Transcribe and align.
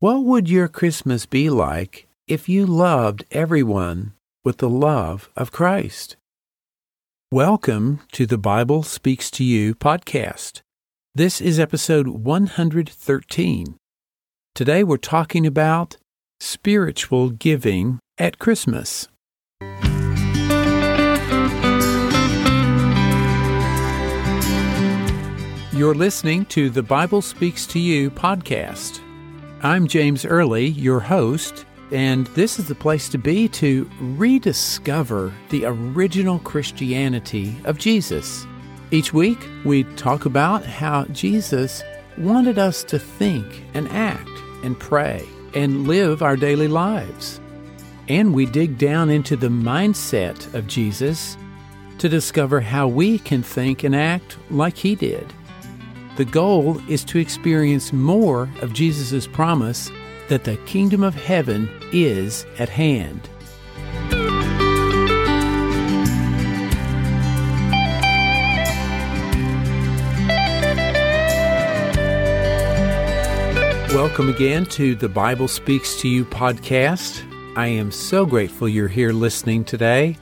What 0.00 0.22
would 0.22 0.48
your 0.48 0.68
Christmas 0.68 1.26
be 1.26 1.50
like 1.50 2.06
if 2.28 2.48
you 2.48 2.66
loved 2.66 3.24
everyone 3.32 4.12
with 4.44 4.58
the 4.58 4.68
love 4.68 5.28
of 5.34 5.50
Christ? 5.50 6.16
Welcome 7.32 8.02
to 8.12 8.24
the 8.24 8.38
Bible 8.38 8.84
Speaks 8.84 9.28
to 9.32 9.42
You 9.42 9.74
podcast. 9.74 10.60
This 11.16 11.40
is 11.40 11.58
episode 11.58 12.06
113. 12.06 13.74
Today 14.54 14.84
we're 14.84 14.98
talking 14.98 15.44
about 15.44 15.96
spiritual 16.38 17.30
giving 17.30 17.98
at 18.18 18.38
Christmas. 18.38 19.08
You're 25.72 25.96
listening 25.96 26.44
to 26.50 26.70
the 26.70 26.84
Bible 26.84 27.20
Speaks 27.20 27.66
to 27.66 27.80
You 27.80 28.12
podcast. 28.12 29.00
I'm 29.60 29.88
James 29.88 30.24
Early, 30.24 30.68
your 30.68 31.00
host, 31.00 31.66
and 31.90 32.28
this 32.28 32.60
is 32.60 32.68
the 32.68 32.76
place 32.76 33.08
to 33.08 33.18
be 33.18 33.48
to 33.48 33.90
rediscover 34.00 35.34
the 35.50 35.64
original 35.64 36.38
Christianity 36.38 37.56
of 37.64 37.76
Jesus. 37.76 38.46
Each 38.92 39.12
week, 39.12 39.38
we 39.64 39.82
talk 39.96 40.26
about 40.26 40.64
how 40.64 41.06
Jesus 41.06 41.82
wanted 42.16 42.56
us 42.56 42.84
to 42.84 43.00
think 43.00 43.64
and 43.74 43.88
act 43.88 44.30
and 44.62 44.78
pray 44.78 45.26
and 45.54 45.88
live 45.88 46.22
our 46.22 46.36
daily 46.36 46.68
lives. 46.68 47.40
And 48.08 48.32
we 48.32 48.46
dig 48.46 48.78
down 48.78 49.10
into 49.10 49.34
the 49.34 49.48
mindset 49.48 50.54
of 50.54 50.68
Jesus 50.68 51.36
to 51.98 52.08
discover 52.08 52.60
how 52.60 52.86
we 52.86 53.18
can 53.18 53.42
think 53.42 53.82
and 53.82 53.96
act 53.96 54.38
like 54.50 54.76
he 54.76 54.94
did. 54.94 55.26
The 56.18 56.24
goal 56.24 56.82
is 56.88 57.04
to 57.04 57.18
experience 57.18 57.92
more 57.92 58.50
of 58.60 58.72
Jesus' 58.72 59.28
promise 59.28 59.88
that 60.26 60.42
the 60.42 60.56
kingdom 60.66 61.04
of 61.04 61.14
heaven 61.14 61.70
is 61.92 62.44
at 62.58 62.68
hand. 62.68 63.28
Welcome 73.94 74.28
again 74.28 74.66
to 74.70 74.96
the 74.96 75.08
Bible 75.08 75.46
Speaks 75.46 76.00
to 76.00 76.08
You 76.08 76.24
podcast. 76.24 77.22
I 77.56 77.68
am 77.68 77.92
so 77.92 78.26
grateful 78.26 78.68
you're 78.68 78.88
here 78.88 79.12
listening 79.12 79.64
today. 79.64 80.18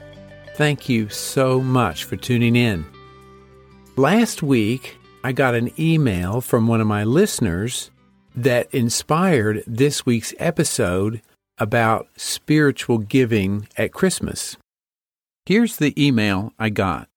Thank 0.57 0.87
you 0.87 1.09
so 1.09 1.59
much 1.59 2.03
for 2.03 2.17
tuning 2.17 2.55
in. 2.55 2.85
Last 3.95 4.43
week, 4.43 4.96
I 5.27 5.33
got 5.33 5.55
an 5.55 5.71
email 5.77 6.39
from 6.39 6.67
one 6.67 6.79
of 6.79 6.87
my 6.87 7.03
listeners 7.03 7.91
that 8.33 8.73
inspired 8.73 9.61
this 9.67 10.05
week's 10.05 10.33
episode 10.39 11.21
about 11.57 12.07
spiritual 12.15 12.99
giving 12.99 13.67
at 13.75 13.91
Christmas. 13.91 14.55
Here's 15.45 15.75
the 15.75 15.93
email 16.01 16.53
I 16.57 16.69
got 16.69 17.09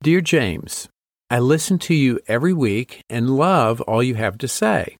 Dear 0.00 0.20
James, 0.20 0.88
I 1.28 1.40
listen 1.40 1.80
to 1.80 1.94
you 1.94 2.20
every 2.28 2.52
week 2.52 3.02
and 3.10 3.36
love 3.36 3.80
all 3.80 4.00
you 4.00 4.14
have 4.14 4.38
to 4.38 4.46
say. 4.46 4.94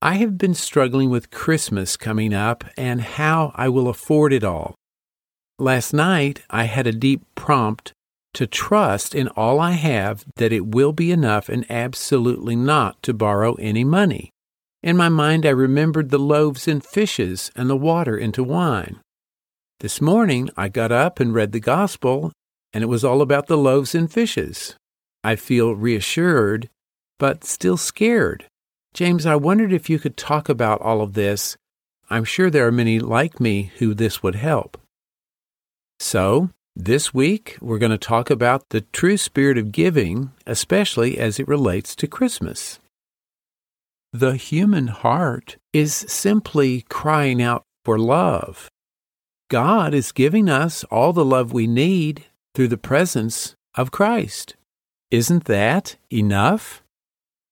I 0.00 0.14
have 0.14 0.38
been 0.38 0.54
struggling 0.54 1.10
with 1.10 1.30
Christmas 1.30 1.98
coming 1.98 2.32
up 2.32 2.64
and 2.78 3.02
how 3.02 3.52
I 3.56 3.68
will 3.68 3.88
afford 3.88 4.32
it 4.32 4.42
all. 4.42 4.74
Last 5.58 5.92
night, 5.92 6.40
I 6.48 6.64
had 6.64 6.86
a 6.86 6.92
deep 6.92 7.26
prompt 7.34 7.92
to 8.34 8.46
trust 8.46 9.14
in 9.14 9.28
all 9.28 9.60
I 9.60 9.72
have 9.72 10.24
that 10.36 10.52
it 10.52 10.66
will 10.66 10.92
be 10.92 11.10
enough 11.10 11.48
and 11.48 11.64
absolutely 11.70 12.56
not 12.56 13.02
to 13.02 13.14
borrow 13.14 13.54
any 13.54 13.84
money. 13.84 14.30
In 14.82 14.96
my 14.96 15.08
mind, 15.08 15.46
I 15.46 15.50
remembered 15.50 16.10
the 16.10 16.18
loaves 16.18 16.68
and 16.68 16.84
fishes 16.84 17.50
and 17.56 17.70
the 17.70 17.76
water 17.76 18.18
into 18.18 18.44
wine. 18.44 19.00
This 19.80 20.00
morning, 20.00 20.50
I 20.56 20.68
got 20.68 20.92
up 20.92 21.20
and 21.20 21.32
read 21.34 21.52
the 21.52 21.60
gospel, 21.60 22.32
and 22.72 22.84
it 22.84 22.88
was 22.88 23.04
all 23.04 23.22
about 23.22 23.46
the 23.46 23.56
loaves 23.56 23.94
and 23.94 24.12
fishes. 24.12 24.76
I 25.22 25.36
feel 25.36 25.74
reassured, 25.74 26.68
but 27.18 27.44
still 27.44 27.76
scared. 27.76 28.44
James, 28.92 29.26
I 29.26 29.36
wondered 29.36 29.72
if 29.72 29.88
you 29.88 29.98
could 29.98 30.16
talk 30.16 30.48
about 30.48 30.80
all 30.82 31.00
of 31.00 31.14
this. 31.14 31.56
I'm 32.10 32.24
sure 32.24 32.50
there 32.50 32.66
are 32.66 32.72
many 32.72 32.98
like 32.98 33.40
me 33.40 33.72
who 33.78 33.94
this 33.94 34.22
would 34.22 34.34
help. 34.34 34.78
So, 35.98 36.50
this 36.76 37.14
week, 37.14 37.56
we're 37.60 37.78
going 37.78 37.92
to 37.92 37.98
talk 37.98 38.30
about 38.30 38.70
the 38.70 38.80
true 38.80 39.16
spirit 39.16 39.56
of 39.58 39.70
giving, 39.70 40.32
especially 40.46 41.18
as 41.18 41.38
it 41.38 41.46
relates 41.46 41.94
to 41.96 42.08
Christmas. 42.08 42.80
The 44.12 44.36
human 44.36 44.88
heart 44.88 45.56
is 45.72 45.94
simply 45.94 46.82
crying 46.88 47.40
out 47.40 47.62
for 47.84 47.98
love. 47.98 48.68
God 49.50 49.94
is 49.94 50.12
giving 50.12 50.48
us 50.48 50.84
all 50.84 51.12
the 51.12 51.24
love 51.24 51.52
we 51.52 51.66
need 51.66 52.24
through 52.54 52.68
the 52.68 52.76
presence 52.76 53.54
of 53.76 53.90
Christ. 53.90 54.56
Isn't 55.10 55.44
that 55.44 55.96
enough? 56.12 56.82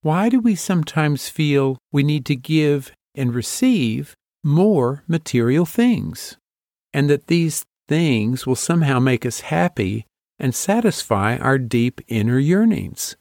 Why 0.03 0.29
do 0.29 0.41
we 0.41 0.57
sometimes 0.57 1.29
feel 1.29 1.79
we 1.93 2.03
need 2.03 2.27
to 2.27 2.37
give 2.37 2.93
and 3.15 3.35
receive 3.35 4.15
more 4.43 5.05
material 5.07 5.65
things? 5.65 6.37
And 6.93 7.09
that 7.09 7.29
these 7.29 7.65
things 7.93 8.47
will 8.47 8.57
somehow 8.57 8.99
make 8.99 9.27
us 9.27 9.41
happy 9.41 10.07
and 10.39 10.55
satisfy 10.55 11.37
our 11.37 11.59
deep 11.59 12.01
inner 12.09 12.39
yearnings. 12.39 13.17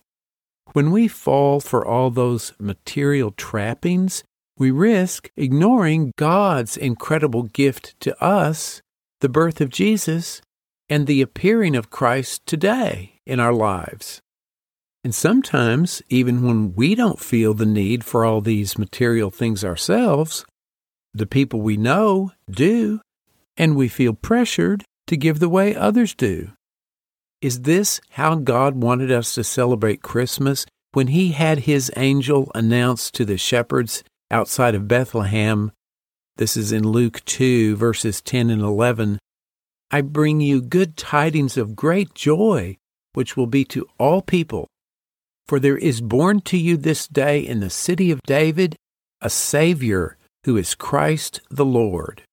When 0.72 0.92
we 0.92 1.10
fall 1.10 1.60
for 1.60 1.86
all 1.86 2.10
those 2.10 2.54
material 2.58 3.32
trappings, 3.32 4.24
we 4.58 4.72
risk 4.72 5.30
ignoring 5.36 6.14
God's 6.18 6.78
incredible 6.78 7.44
gift 7.44 8.00
to 8.00 8.18
us, 8.24 8.82
the 9.20 9.28
birth 9.28 9.60
of 9.60 9.68
Jesus, 9.68 10.42
and 10.88 11.06
the 11.06 11.22
appearing 11.22 11.76
of 11.76 11.90
Christ 11.90 12.46
today 12.46 13.20
in 13.26 13.42
our 13.42 13.54
lives. 13.54 14.22
And 15.04 15.14
sometimes, 15.14 16.02
even 16.08 16.48
when 16.48 16.76
we 16.76 16.96
don't 16.96 17.20
feel 17.20 17.54
the 17.54 17.66
need 17.66 18.06
for 18.06 18.24
all 18.24 18.40
these 18.40 18.78
material 18.78 19.32
things 19.32 19.66
ourselves, 19.66 20.46
the 21.14 21.26
people 21.26 21.60
we 21.60 21.76
know 21.76 22.32
do 22.50 23.02
and 23.58 23.76
we 23.76 23.88
feel 23.88 24.14
pressured 24.14 24.84
to 25.08 25.18
give 25.18 25.40
the 25.40 25.50
way 25.50 25.76
others 25.76 26.16
do. 26.16 26.52
Is 27.42 27.62
this 27.62 28.00
how 28.12 28.36
God 28.36 28.76
wanted 28.76 29.12
us 29.12 29.34
to 29.36 29.44
celebrate 29.44 30.02
Christmas 30.04 30.66
when 30.94 31.08
He 31.08 31.32
had 31.32 31.60
His 31.60 31.92
angel 31.96 32.52
announce 32.54 33.10
to 33.12 33.26
the 33.26 33.38
shepherds 33.38 34.04
outside 34.30 34.76
of 34.76 34.88
Bethlehem? 34.88 35.72
This 36.38 36.56
is 36.56 36.72
in 36.72 36.88
Luke 36.88 37.24
2, 37.26 37.76
verses 37.76 38.22
10 38.22 38.50
and 38.50 38.62
11. 38.62 39.20
I 39.90 40.02
bring 40.02 40.40
you 40.40 40.62
good 40.62 40.96
tidings 40.96 41.58
of 41.58 41.76
great 41.76 42.14
joy, 42.14 42.78
which 43.14 43.36
will 43.36 43.48
be 43.48 43.66
to 43.66 43.88
all 43.98 44.22
people. 44.22 44.68
For 45.48 45.60
there 45.60 45.78
is 45.78 46.00
born 46.00 46.42
to 46.42 46.58
you 46.58 46.78
this 46.78 47.08
day 47.08 47.40
in 47.40 47.60
the 47.60 47.70
city 47.70 48.12
of 48.12 48.22
David 48.26 48.76
a 49.22 49.30
Savior 49.30 50.18
who 50.46 50.58
is 50.58 50.74
Christ 50.74 51.42
the 51.50 51.66
Lord. 51.66 52.24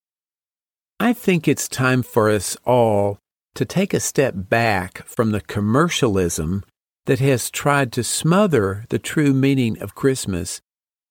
I 1.00 1.12
think 1.12 1.46
it's 1.46 1.68
time 1.68 2.02
for 2.02 2.28
us 2.28 2.56
all 2.64 3.18
to 3.54 3.64
take 3.64 3.94
a 3.94 4.00
step 4.00 4.34
back 4.36 5.06
from 5.06 5.30
the 5.30 5.40
commercialism 5.40 6.64
that 7.06 7.20
has 7.20 7.50
tried 7.50 7.92
to 7.92 8.02
smother 8.02 8.84
the 8.88 8.98
true 8.98 9.32
meaning 9.32 9.80
of 9.80 9.94
Christmas 9.94 10.60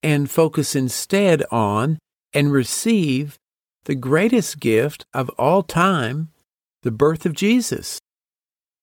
and 0.04 0.30
focus 0.30 0.76
instead 0.76 1.42
on 1.52 2.00
and 2.34 2.52
receive 2.52 3.38
the 3.86 3.96
greatest 3.96 4.60
gift 4.60 5.06
of 5.14 5.30
all 5.38 5.64
time, 5.64 6.30
the 6.84 6.92
birth 6.92 7.26
of 7.26 7.34
Jesus. 7.34 8.00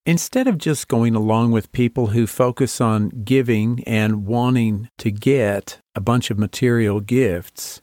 Instead 0.07 0.47
of 0.49 0.57
just 0.57 0.89
going 0.89 1.15
along 1.15 1.51
with 1.51 1.71
people 1.73 2.09
who 2.09 2.27
focus 2.27 2.81
on 2.81 3.11
giving 3.25 3.85
and 3.85 4.27
wanting 4.27 4.89
to 4.99 5.11
get 5.11 5.79
a 5.95 6.01
bunch 6.01 6.31
of 6.31 6.39
material 6.39 7.01
gifts, 7.01 7.83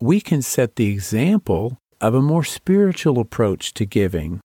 we 0.00 0.22
can 0.22 0.40
set 0.40 0.76
the 0.76 0.90
example 0.90 1.78
of 2.00 2.14
a 2.14 2.22
more 2.22 2.44
spiritual 2.44 3.18
approach 3.18 3.74
to 3.74 3.84
giving. 3.84 4.40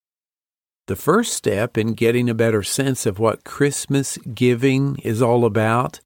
The 0.87 0.95
first 0.95 1.33
step 1.33 1.77
in 1.77 1.93
getting 1.93 2.29
a 2.29 2.33
better 2.33 2.63
sense 2.63 3.05
of 3.05 3.19
what 3.19 3.43
Christmas 3.43 4.17
giving 4.17 4.97
is 5.03 5.21
all 5.21 5.45
about 5.45 5.99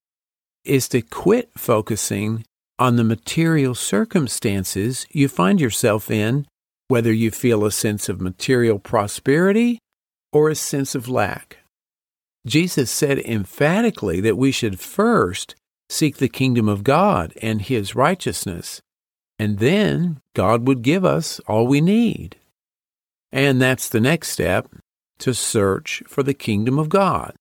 is 0.64 0.88
to 0.90 1.02
quit 1.02 1.50
focusing 1.58 2.44
on 2.78 2.96
the 2.96 3.04
material 3.04 3.74
circumstances 3.74 5.06
you 5.12 5.28
find 5.28 5.62
yourself 5.62 6.12
in, 6.12 6.46
whether 6.88 7.14
you 7.14 7.32
feel 7.32 7.66
a 7.66 7.72
sense 7.72 8.10
of 8.10 8.22
material 8.22 8.80
prosperity 8.80 9.80
or 10.34 10.50
a 10.50 10.56
sense 10.56 10.94
of 10.94 11.08
lack. 11.08 11.60
Jesus 12.46 12.92
said 12.92 13.20
emphatically 13.20 14.22
that 14.22 14.38
we 14.38 14.52
should 14.52 14.80
first 14.80 15.56
seek 15.90 16.18
the 16.18 16.30
kingdom 16.30 16.68
of 16.68 16.84
God 16.84 17.34
and 17.42 17.62
his 17.62 17.96
righteousness, 17.96 18.82
and 19.38 19.60
then 19.60 20.22
God 20.34 20.68
would 20.68 20.82
give 20.82 21.04
us 21.04 21.40
all 21.48 21.68
we 21.68 21.82
need. 21.82 22.38
And 23.32 23.62
that's 23.62 23.90
the 23.90 24.00
next 24.00 24.30
step 24.30 24.70
to 25.20 25.34
search 25.34 26.04
for 26.08 26.24
the 26.24 26.34
kingdom 26.34 26.80
of 26.80 26.90
God. 26.90 27.36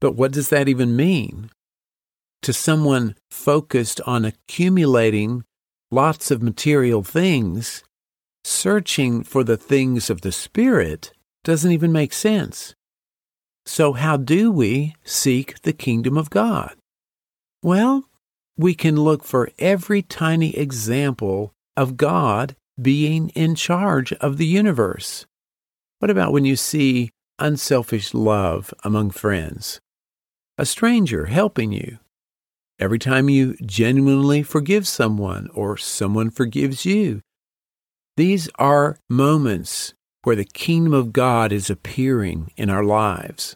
But 0.00 0.12
what 0.12 0.32
does 0.32 0.48
that 0.48 0.68
even 0.68 0.96
mean? 0.96 1.50
To 2.42 2.52
someone 2.52 3.16
focused 3.30 4.00
on 4.06 4.24
accumulating 4.24 5.44
lots 5.90 6.30
of 6.30 6.42
material 6.42 7.02
things, 7.02 7.82
searching 8.44 9.22
for 9.22 9.42
the 9.42 9.56
things 9.56 10.10
of 10.10 10.20
the 10.20 10.32
Spirit 10.32 11.12
doesn't 11.44 11.72
even 11.72 11.92
make 11.92 12.12
sense. 12.12 12.74
So, 13.66 13.92
how 13.92 14.16
do 14.16 14.50
we 14.50 14.94
seek 15.04 15.60
the 15.62 15.72
kingdom 15.72 16.16
of 16.16 16.30
God? 16.30 16.74
Well, 17.62 18.07
we 18.58 18.74
can 18.74 18.96
look 18.96 19.22
for 19.24 19.50
every 19.58 20.02
tiny 20.02 20.54
example 20.56 21.54
of 21.76 21.96
God 21.96 22.56
being 22.80 23.28
in 23.30 23.54
charge 23.54 24.12
of 24.14 24.36
the 24.36 24.46
universe. 24.46 25.24
What 26.00 26.10
about 26.10 26.32
when 26.32 26.44
you 26.44 26.56
see 26.56 27.10
unselfish 27.38 28.12
love 28.12 28.74
among 28.82 29.10
friends? 29.10 29.80
A 30.58 30.66
stranger 30.66 31.26
helping 31.26 31.72
you. 31.72 31.98
Every 32.80 32.98
time 32.98 33.28
you 33.28 33.56
genuinely 33.64 34.42
forgive 34.42 34.86
someone 34.86 35.48
or 35.54 35.76
someone 35.76 36.30
forgives 36.30 36.84
you. 36.84 37.20
These 38.16 38.48
are 38.58 38.98
moments 39.08 39.94
where 40.22 40.36
the 40.36 40.44
kingdom 40.44 40.92
of 40.92 41.12
God 41.12 41.52
is 41.52 41.70
appearing 41.70 42.52
in 42.56 42.70
our 42.70 42.84
lives. 42.84 43.54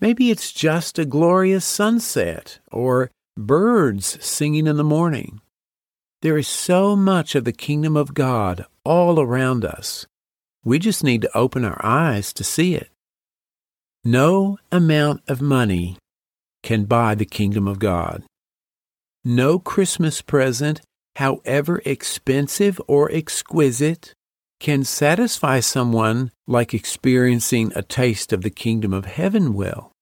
Maybe 0.00 0.30
it's 0.30 0.52
just 0.52 0.98
a 0.98 1.06
glorious 1.06 1.64
sunset 1.64 2.60
or 2.70 3.10
birds 3.38 4.18
singing 4.24 4.66
in 4.66 4.76
the 4.76 4.84
morning. 4.84 5.40
There 6.22 6.36
is 6.36 6.48
so 6.48 6.96
much 6.96 7.36
of 7.36 7.44
the 7.44 7.52
kingdom 7.52 7.96
of 7.96 8.12
God 8.12 8.66
all 8.84 9.20
around 9.20 9.64
us. 9.64 10.06
We 10.64 10.80
just 10.80 11.04
need 11.04 11.22
to 11.22 11.36
open 11.36 11.64
our 11.64 11.80
eyes 11.84 12.32
to 12.32 12.44
see 12.44 12.74
it. 12.74 12.90
No 14.04 14.58
amount 14.72 15.22
of 15.28 15.40
money 15.40 15.96
can 16.64 16.84
buy 16.84 17.14
the 17.14 17.24
kingdom 17.24 17.68
of 17.68 17.78
God. 17.78 18.24
No 19.24 19.58
Christmas 19.60 20.20
present, 20.20 20.80
however 21.16 21.80
expensive 21.84 22.80
or 22.88 23.10
exquisite, 23.12 24.14
can 24.58 24.82
satisfy 24.82 25.60
someone 25.60 26.32
like 26.48 26.74
experiencing 26.74 27.70
a 27.76 27.82
taste 27.82 28.32
of 28.32 28.42
the 28.42 28.50
kingdom 28.50 28.92
of 28.92 29.04
heaven 29.04 29.54
will. 29.54 29.92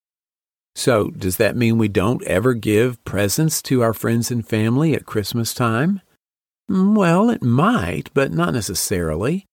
So, 0.76 1.08
does 1.08 1.38
that 1.38 1.56
mean 1.56 1.78
we 1.78 1.88
don't 1.88 2.22
ever 2.24 2.52
give 2.52 3.02
presents 3.06 3.62
to 3.62 3.80
our 3.80 3.94
friends 3.94 4.30
and 4.30 4.46
family 4.46 4.92
at 4.94 5.06
Christmas 5.06 5.54
time? 5.54 6.02
Mm, 6.70 6.94
well, 6.94 7.30
it 7.30 7.42
might, 7.42 8.12
but 8.12 8.30
not 8.30 8.52
necessarily. 8.52 9.46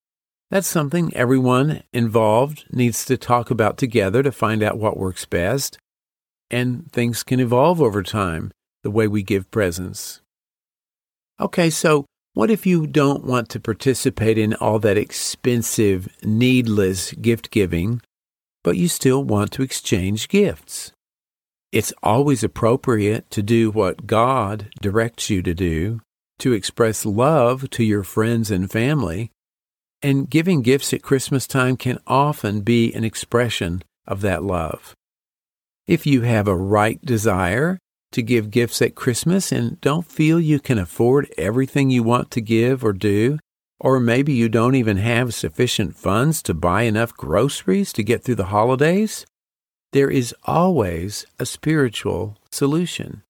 That's 0.51 0.67
something 0.67 1.15
everyone 1.15 1.83
involved 1.93 2.65
needs 2.73 3.05
to 3.05 3.15
talk 3.15 3.49
about 3.49 3.77
together 3.77 4.21
to 4.21 4.33
find 4.33 4.61
out 4.61 4.77
what 4.77 4.97
works 4.97 5.23
best. 5.23 5.77
And 6.51 6.91
things 6.91 7.23
can 7.23 7.39
evolve 7.39 7.81
over 7.81 8.03
time, 8.03 8.51
the 8.83 8.91
way 8.91 9.07
we 9.07 9.23
give 9.23 9.49
presents. 9.49 10.19
Okay, 11.39 11.69
so 11.69 12.05
what 12.33 12.51
if 12.51 12.65
you 12.65 12.85
don't 12.85 13.23
want 13.23 13.47
to 13.49 13.61
participate 13.61 14.37
in 14.37 14.55
all 14.55 14.77
that 14.79 14.97
expensive, 14.97 16.09
needless 16.21 17.13
gift 17.13 17.49
giving, 17.49 18.01
but 18.61 18.75
you 18.75 18.89
still 18.89 19.23
want 19.23 19.53
to 19.53 19.63
exchange 19.63 20.27
gifts? 20.27 20.91
It's 21.73 21.91
always 22.03 22.43
appropriate 22.43 23.31
to 23.31 23.41
do 23.41 23.71
what 23.71 24.05
God 24.05 24.69
directs 24.79 25.31
you 25.31 25.41
to 25.41 25.55
do, 25.55 26.01
to 26.37 26.53
express 26.53 27.03
love 27.03 27.67
to 27.71 27.83
your 27.83 28.03
friends 28.03 28.51
and 28.51 28.69
family. 28.69 29.31
And 30.03 30.29
giving 30.29 30.61
gifts 30.61 30.93
at 30.93 31.01
Christmas 31.01 31.47
time 31.47 31.75
can 31.75 31.97
often 32.05 32.61
be 32.61 32.93
an 32.93 33.03
expression 33.03 33.81
of 34.05 34.21
that 34.21 34.43
love. 34.43 34.93
If 35.87 36.05
you 36.05 36.21
have 36.21 36.47
a 36.47 36.55
right 36.55 37.03
desire 37.03 37.79
to 38.11 38.21
give 38.21 38.51
gifts 38.51 38.79
at 38.79 38.93
Christmas 38.93 39.51
and 39.51 39.81
don't 39.81 40.05
feel 40.05 40.39
you 40.39 40.59
can 40.59 40.77
afford 40.77 41.33
everything 41.39 41.89
you 41.89 42.03
want 42.03 42.29
to 42.31 42.41
give 42.41 42.85
or 42.85 42.93
do, 42.93 43.39
or 43.79 43.99
maybe 43.99 44.31
you 44.31 44.47
don't 44.47 44.75
even 44.75 44.97
have 44.97 45.33
sufficient 45.33 45.95
funds 45.95 46.43
to 46.43 46.53
buy 46.53 46.83
enough 46.83 47.17
groceries 47.17 47.91
to 47.93 48.03
get 48.03 48.23
through 48.23 48.35
the 48.35 48.53
holidays, 48.53 49.25
there 49.93 50.09
is 50.09 50.35
always 50.43 51.25
a 51.39 51.45
spiritual 51.45 52.35
solution. 52.51 53.21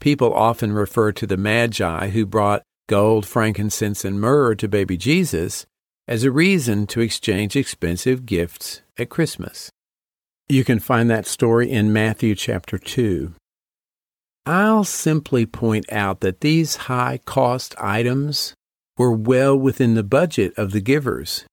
People 0.00 0.34
often 0.34 0.72
refer 0.72 1.12
to 1.12 1.26
the 1.26 1.36
Magi 1.36 2.08
who 2.08 2.26
brought 2.26 2.62
gold, 2.88 3.24
frankincense, 3.24 4.04
and 4.04 4.20
myrrh 4.20 4.54
to 4.56 4.68
baby 4.68 4.96
Jesus 4.96 5.66
as 6.08 6.24
a 6.24 6.32
reason 6.32 6.86
to 6.88 7.00
exchange 7.00 7.54
expensive 7.54 8.26
gifts 8.26 8.82
at 8.98 9.08
Christmas. 9.08 9.70
You 10.48 10.64
can 10.64 10.80
find 10.80 11.08
that 11.10 11.26
story 11.26 11.70
in 11.70 11.92
Matthew 11.92 12.34
chapter 12.34 12.78
2. 12.78 13.34
I'll 14.46 14.84
simply 14.84 15.46
point 15.46 15.92
out 15.92 16.20
that 16.20 16.40
these 16.40 16.88
high 16.88 17.20
cost 17.24 17.74
items 17.78 18.54
were 18.96 19.12
well 19.12 19.56
within 19.56 19.94
the 19.94 20.02
budget 20.02 20.54
of 20.56 20.72
the 20.72 20.80
givers 20.80 21.44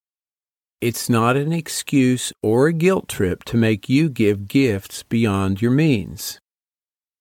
it's 0.82 1.10
not 1.10 1.38
an 1.38 1.54
excuse 1.54 2.32
or 2.44 2.68
a 2.68 2.74
guilt 2.74 3.08
trip 3.08 3.44
to 3.46 3.58
make 3.58 3.90
you 3.90 4.10
give 4.10 4.48
gifts 4.48 5.04
beyond 5.04 5.62
your 5.62 5.72
means. 5.72 6.40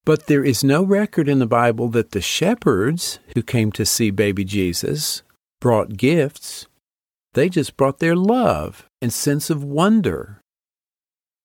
But 0.05 0.27
there 0.27 0.45
is 0.45 0.63
no 0.63 0.83
record 0.83 1.29
in 1.29 1.39
the 1.39 1.47
Bible 1.47 1.89
that 1.91 2.11
the 2.11 2.21
shepherds 2.21 3.19
who 3.35 3.43
came 3.43 3.73
to 3.73 3.87
see 3.87 4.11
baby 4.11 4.45
Jesus 4.45 5.23
brought 5.61 5.97
gifts. 5.97 6.67
They 7.33 7.49
just 7.49 7.77
brought 7.77 8.01
their 8.01 8.15
love 8.15 8.87
and 9.01 9.13
sense 9.13 9.49
of 9.49 9.65
wonder. 9.65 10.41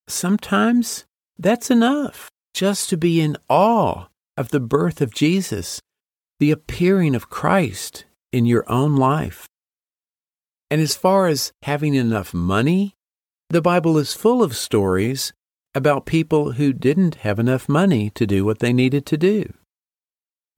Sometimes 0.08 1.06
that's 1.38 1.72
enough 1.72 2.30
just 2.54 2.90
to 2.90 2.98
be 2.98 3.22
in 3.22 3.38
awe 3.48 4.08
of 4.36 4.50
the 4.50 4.60
birth 4.60 5.02
of 5.02 5.14
Jesus, 5.14 5.80
the 6.40 6.52
appearing 6.52 7.16
of 7.16 7.30
Christ 7.30 8.06
in 8.34 8.46
your 8.46 8.70
own 8.70 8.98
life. 8.98 9.48
And 10.72 10.82
as 10.82 10.96
far 10.96 11.28
as 11.28 11.52
having 11.64 11.96
enough 11.96 12.34
money, 12.34 12.96
the 13.50 13.62
Bible 13.62 13.98
is 13.98 14.14
full 14.14 14.44
of 14.44 14.56
stories 14.56 15.34
about 15.74 16.06
people 16.06 16.54
who 16.54 16.74
didn't 16.74 17.16
have 17.16 17.40
enough 17.40 17.68
money 17.68 18.12
to 18.12 18.28
do 18.28 18.46
what 18.46 18.60
they 18.60 18.74
needed 18.74 19.06
to 19.08 19.18
do. 19.18 19.54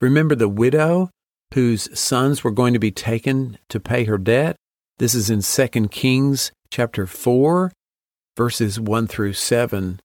Remember 0.00 0.34
the 0.34 0.48
widow 0.48 1.10
whose 1.54 1.88
sons 1.98 2.44
were 2.44 2.50
going 2.50 2.72
to 2.72 2.78
be 2.78 2.90
taken 2.90 3.58
to 3.68 3.80
pay 3.80 4.04
her 4.04 4.18
debt? 4.18 4.56
This 4.98 5.14
is 5.14 5.30
in 5.30 5.40
2 5.40 5.88
Kings 5.88 6.52
chapter 6.70 7.06
4, 7.06 7.72
verses 8.36 8.78
1 8.78 9.06
through 9.06 9.32
7. 9.32 10.00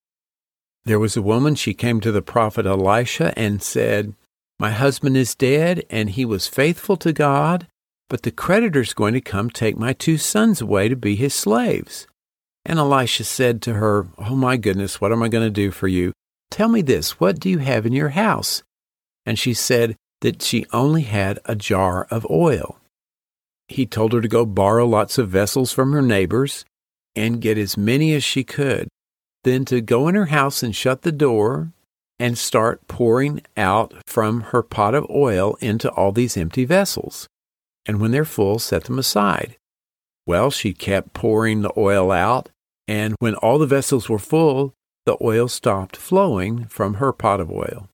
There 0.85 0.99
was 0.99 1.17
a 1.17 1.21
woman, 1.21 1.55
she 1.55 1.73
came 1.73 1.99
to 2.01 2.11
the 2.13 2.21
prophet 2.21 2.65
Elisha 2.65 3.37
and 3.37 3.61
said, 3.61 4.13
My 4.59 4.71
husband 4.71 5.17
is 5.17 5.35
dead, 5.35 5.85
and 5.89 6.11
he 6.11 6.23
was 6.23 6.47
faithful 6.47 6.95
to 6.97 7.11
God 7.11 7.67
but 8.09 8.23
the 8.23 8.31
creditor's 8.31 8.93
going 8.93 9.13
to 9.13 9.21
come 9.21 9.49
take 9.49 9.77
my 9.77 9.93
two 9.93 10.17
sons 10.17 10.61
away 10.61 10.87
to 10.87 10.95
be 10.95 11.15
his 11.15 11.33
slaves. 11.33 12.07
And 12.65 12.79
Elisha 12.79 13.23
said 13.23 13.61
to 13.63 13.73
her, 13.73 14.07
Oh 14.17 14.35
my 14.35 14.57
goodness, 14.57 14.99
what 14.99 15.11
am 15.11 15.23
I 15.23 15.29
going 15.29 15.45
to 15.45 15.49
do 15.49 15.71
for 15.71 15.87
you? 15.87 16.13
Tell 16.49 16.69
me 16.69 16.81
this, 16.81 17.19
what 17.19 17.39
do 17.39 17.49
you 17.49 17.59
have 17.59 17.85
in 17.85 17.93
your 17.93 18.09
house? 18.09 18.63
And 19.25 19.37
she 19.37 19.53
said 19.53 19.95
that 20.21 20.41
she 20.41 20.65
only 20.71 21.03
had 21.03 21.39
a 21.45 21.55
jar 21.55 22.07
of 22.09 22.25
oil. 22.29 22.79
He 23.67 23.85
told 23.85 24.13
her 24.13 24.21
to 24.21 24.27
go 24.27 24.45
borrow 24.45 24.85
lots 24.85 25.17
of 25.17 25.29
vessels 25.29 25.73
from 25.73 25.91
her 25.91 26.01
neighbors 26.01 26.63
and 27.15 27.41
get 27.41 27.57
as 27.57 27.77
many 27.77 28.13
as 28.13 28.23
she 28.23 28.43
could, 28.43 28.87
then 29.43 29.65
to 29.65 29.81
go 29.81 30.07
in 30.07 30.15
her 30.15 30.27
house 30.27 30.63
and 30.63 30.75
shut 30.75 31.01
the 31.01 31.11
door 31.11 31.73
and 32.19 32.37
start 32.37 32.87
pouring 32.87 33.41
out 33.57 33.93
from 34.05 34.41
her 34.41 34.63
pot 34.63 34.95
of 34.95 35.05
oil 35.09 35.57
into 35.59 35.91
all 35.91 36.11
these 36.11 36.37
empty 36.37 36.63
vessels 36.63 37.27
and 37.87 37.99
when 37.99 38.11
they're 38.11 38.25
full, 38.25 38.59
set 38.59 38.83
them 38.83 38.99
aside. 38.99 39.57
Well, 40.25 40.51
she 40.51 40.73
kept 40.73 41.13
pouring 41.13 41.61
the 41.61 41.71
oil 41.77 42.11
out, 42.11 42.49
and 42.87 43.15
when 43.19 43.35
all 43.35 43.57
the 43.57 43.65
vessels 43.65 44.09
were 44.09 44.19
full, 44.19 44.73
the 45.05 45.17
oil 45.21 45.47
stopped 45.47 45.95
flowing 45.95 46.65
from 46.65 46.95
her 46.95 47.13
pot 47.13 47.39
of 47.39 47.49
oil. 47.49 47.89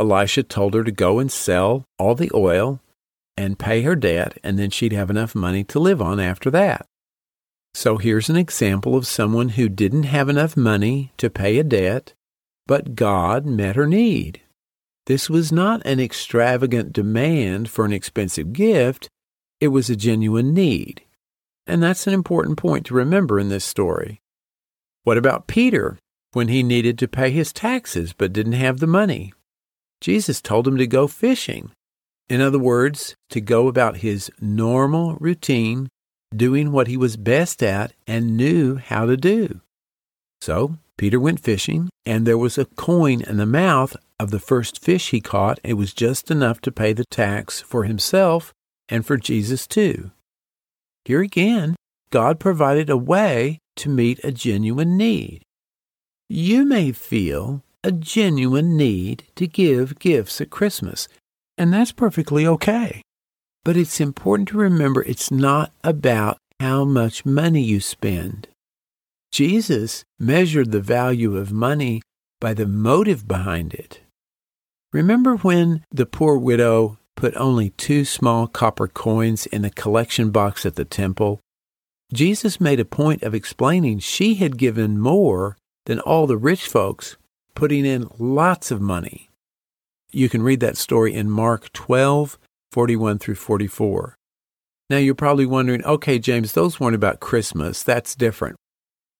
Elisha 0.00 0.42
told 0.42 0.74
her 0.74 0.82
to 0.82 0.90
go 0.90 1.18
and 1.18 1.30
sell 1.30 1.84
all 1.98 2.14
the 2.14 2.30
oil 2.34 2.80
and 3.36 3.58
pay 3.58 3.82
her 3.82 3.94
debt, 3.94 4.38
and 4.42 4.58
then 4.58 4.70
she'd 4.70 4.92
have 4.92 5.10
enough 5.10 5.34
money 5.34 5.62
to 5.64 5.78
live 5.78 6.00
on 6.00 6.18
after 6.18 6.50
that. 6.50 6.86
So 7.74 7.98
here's 7.98 8.30
an 8.30 8.36
example 8.36 8.96
of 8.96 9.06
someone 9.06 9.50
who 9.50 9.68
didn't 9.68 10.04
have 10.04 10.28
enough 10.28 10.56
money 10.56 11.12
to 11.18 11.28
pay 11.28 11.58
a 11.58 11.64
debt, 11.64 12.14
but 12.66 12.94
God 12.94 13.44
met 13.44 13.76
her 13.76 13.86
need. 13.86 14.40
This 15.06 15.28
was 15.28 15.52
not 15.52 15.84
an 15.84 16.00
extravagant 16.00 16.92
demand 16.92 17.68
for 17.68 17.84
an 17.84 17.92
expensive 17.92 18.52
gift, 18.52 19.08
it 19.60 19.68
was 19.68 19.90
a 19.90 19.96
genuine 19.96 20.54
need. 20.54 21.02
And 21.66 21.82
that's 21.82 22.06
an 22.06 22.14
important 22.14 22.58
point 22.58 22.86
to 22.86 22.94
remember 22.94 23.38
in 23.38 23.48
this 23.48 23.64
story. 23.64 24.20
What 25.04 25.18
about 25.18 25.46
Peter 25.46 25.98
when 26.32 26.48
he 26.48 26.62
needed 26.62 26.98
to 26.98 27.08
pay 27.08 27.30
his 27.30 27.52
taxes 27.52 28.12
but 28.12 28.32
didn't 28.32 28.52
have 28.52 28.80
the 28.80 28.86
money? 28.86 29.32
Jesus 30.00 30.40
told 30.40 30.66
him 30.66 30.76
to 30.78 30.86
go 30.86 31.06
fishing. 31.06 31.70
In 32.28 32.40
other 32.40 32.58
words, 32.58 33.14
to 33.30 33.40
go 33.40 33.68
about 33.68 33.98
his 33.98 34.30
normal 34.40 35.16
routine, 35.16 35.88
doing 36.34 36.72
what 36.72 36.88
he 36.88 36.96
was 36.96 37.16
best 37.16 37.62
at 37.62 37.92
and 38.06 38.36
knew 38.36 38.76
how 38.76 39.04
to 39.06 39.16
do. 39.16 39.60
So 40.40 40.76
Peter 40.96 41.20
went 41.20 41.40
fishing, 41.40 41.90
and 42.06 42.26
there 42.26 42.38
was 42.38 42.58
a 42.58 42.64
coin 42.64 43.22
in 43.22 43.36
the 43.36 43.46
mouth 43.46 43.96
of 44.24 44.30
the 44.30 44.40
first 44.40 44.82
fish 44.82 45.10
he 45.10 45.20
caught. 45.20 45.60
It 45.62 45.74
was 45.74 45.92
just 45.92 46.30
enough 46.30 46.60
to 46.62 46.72
pay 46.72 46.94
the 46.94 47.04
tax 47.04 47.60
for 47.60 47.84
himself 47.84 48.52
and 48.88 49.06
for 49.06 49.16
Jesus 49.18 49.66
too. 49.66 50.10
Here 51.04 51.20
again, 51.20 51.76
God 52.10 52.40
provided 52.40 52.88
a 52.88 52.96
way 52.96 53.58
to 53.76 53.90
meet 53.90 54.18
a 54.24 54.32
genuine 54.32 54.96
need. 54.96 55.42
You 56.28 56.64
may 56.64 56.90
feel 56.90 57.62
a 57.84 57.92
genuine 57.92 58.78
need 58.78 59.24
to 59.36 59.46
give 59.46 59.98
gifts 59.98 60.40
at 60.40 60.48
Christmas, 60.48 61.06
and 61.58 61.72
that's 61.72 61.92
perfectly 61.92 62.46
okay. 62.46 63.02
But 63.62 63.76
it's 63.76 64.00
important 64.00 64.48
to 64.48 64.58
remember 64.58 65.02
it's 65.02 65.30
not 65.30 65.70
about 65.82 66.38
how 66.60 66.86
much 66.86 67.26
money 67.26 67.62
you 67.62 67.80
spend. 67.80 68.48
Jesus 69.30 70.04
measured 70.18 70.72
the 70.72 70.80
value 70.80 71.36
of 71.36 71.52
money 71.52 72.00
by 72.40 72.54
the 72.54 72.66
motive 72.66 73.28
behind 73.28 73.74
it. 73.74 74.00
Remember 74.94 75.34
when 75.34 75.82
the 75.90 76.06
poor 76.06 76.38
widow 76.38 76.98
put 77.16 77.34
only 77.34 77.70
two 77.70 78.04
small 78.04 78.46
copper 78.46 78.86
coins 78.86 79.44
in 79.44 79.62
the 79.62 79.70
collection 79.70 80.30
box 80.30 80.64
at 80.64 80.76
the 80.76 80.84
temple? 80.84 81.40
Jesus 82.12 82.60
made 82.60 82.78
a 82.78 82.84
point 82.84 83.24
of 83.24 83.34
explaining 83.34 83.98
she 83.98 84.36
had 84.36 84.56
given 84.56 85.00
more 85.00 85.56
than 85.86 85.98
all 85.98 86.28
the 86.28 86.36
rich 86.36 86.68
folks, 86.68 87.16
putting 87.56 87.84
in 87.84 88.08
lots 88.20 88.70
of 88.70 88.80
money. 88.80 89.30
You 90.12 90.28
can 90.28 90.44
read 90.44 90.60
that 90.60 90.76
story 90.76 91.12
in 91.12 91.28
Mark 91.28 91.72
12, 91.72 92.38
41 92.70 93.18
through 93.18 93.34
44. 93.34 94.14
Now 94.90 94.98
you're 94.98 95.16
probably 95.16 95.46
wondering, 95.46 95.84
okay, 95.84 96.20
James, 96.20 96.52
those 96.52 96.78
weren't 96.78 96.94
about 96.94 97.18
Christmas. 97.18 97.82
That's 97.82 98.14
different. 98.14 98.54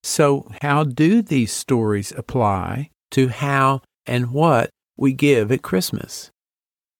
So, 0.04 0.52
how 0.62 0.84
do 0.84 1.20
these 1.20 1.52
stories 1.52 2.12
apply 2.16 2.90
to 3.10 3.26
how 3.26 3.82
and 4.06 4.30
what 4.30 4.70
we 4.96 5.12
give 5.12 5.50
at 5.50 5.62
Christmas? 5.62 6.30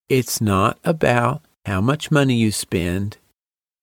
It's 0.08 0.40
not 0.40 0.78
about 0.84 1.42
how 1.64 1.80
much 1.80 2.10
money 2.10 2.36
you 2.36 2.52
spend. 2.52 3.18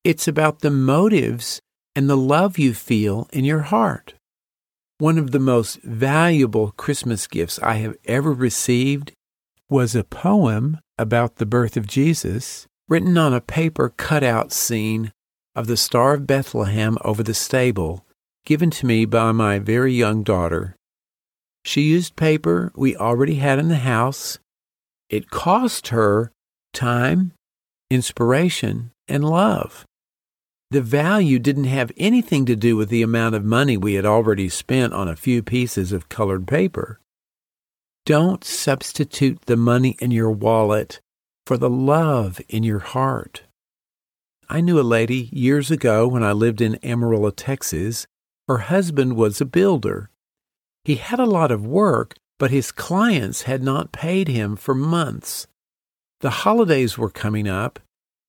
It's 0.04 0.28
about 0.28 0.60
the 0.60 0.72
motives 0.72 1.60
and 1.96 2.10
the 2.10 2.18
love 2.18 2.58
you 2.58 2.74
feel 2.74 3.28
in 3.34 3.46
your 3.46 3.62
heart. 3.62 4.14
One 4.98 5.18
of 5.18 5.32
the 5.32 5.40
most 5.40 5.82
valuable 5.82 6.72
Christmas 6.72 7.26
gifts 7.28 7.60
I 7.60 7.76
have 7.76 7.98
ever 8.06 8.32
received 8.32 9.14
was 9.70 9.96
a 9.96 10.04
poem 10.04 10.80
about 10.98 11.38
the 11.38 11.46
birth 11.46 11.76
of 11.76 11.88
Jesus 11.88 12.68
written 12.88 13.18
on 13.18 13.34
a 13.34 13.42
paper 13.42 13.94
cutout 13.96 14.52
scene 14.52 15.12
of 15.56 15.68
the 15.68 15.78
Star 15.78 16.14
of 16.14 16.28
Bethlehem 16.28 16.98
over 17.04 17.24
the 17.24 17.34
stable, 17.34 18.06
given 18.46 18.70
to 18.70 18.86
me 18.86 19.06
by 19.06 19.32
my 19.32 19.60
very 19.60 19.94
young 19.94 20.24
daughter. 20.24 20.76
She 21.64 21.82
used 21.82 22.16
paper 22.16 22.72
we 22.76 22.96
already 22.96 23.36
had 23.36 23.60
in 23.60 23.68
the 23.68 23.78
house. 23.78 24.40
It 25.10 25.30
cost 25.30 25.90
her 25.90 26.32
time, 26.74 27.34
inspiration, 27.90 28.92
and 29.08 29.24
love. 29.24 29.86
The 30.72 30.82
value 30.82 31.38
didn't 31.38 31.66
have 31.66 31.92
anything 31.98 32.46
to 32.46 32.56
do 32.56 32.78
with 32.78 32.90
the 32.90 33.02
amount 33.02 33.36
of 33.36 33.44
money 33.44 33.76
we 33.76 33.96
had 33.96 34.06
already 34.06 34.48
spent 34.48 34.94
on 34.94 35.10
a 35.10 35.18
few 35.18 35.44
pieces 35.44 35.92
of 35.92 36.08
colored 36.08 36.48
paper. 36.48 37.02
Don't 38.06 38.44
substitute 38.44 39.42
the 39.48 39.58
money 39.58 39.98
in 40.00 40.12
your 40.12 40.32
wallet 40.32 41.02
for 41.46 41.58
the 41.58 41.70
love 41.70 42.40
in 42.48 42.64
your 42.64 42.80
heart. 42.80 43.44
I 44.50 44.62
knew 44.62 44.80
a 44.80 44.82
lady 44.82 45.30
years 45.32 45.72
ago 45.72 46.08
when 46.08 46.24
I 46.24 46.32
lived 46.32 46.62
in 46.62 46.80
Amarillo, 46.84 47.32
Texas. 47.32 48.08
Her 48.48 48.60
husband 48.60 49.16
was 49.16 49.42
a 49.42 49.46
builder. 49.46 50.11
He 50.84 50.96
had 50.96 51.20
a 51.20 51.26
lot 51.26 51.52
of 51.52 51.66
work, 51.66 52.16
but 52.40 52.52
his 52.52 52.72
clients 52.72 53.44
had 53.44 53.62
not 53.62 53.92
paid 53.92 54.28
him 54.28 54.56
for 54.56 54.74
months. 54.74 55.48
The 56.22 56.30
holidays 56.30 56.98
were 56.98 57.10
coming 57.10 57.48
up, 57.48 57.80